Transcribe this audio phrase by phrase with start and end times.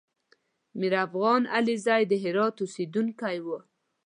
[0.79, 3.47] میرافغان علیزی د هرات اوسېدونکی و